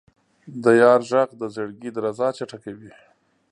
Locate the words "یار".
0.81-1.01